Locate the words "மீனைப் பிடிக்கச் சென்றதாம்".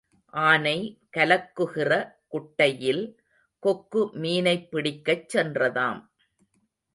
4.13-6.01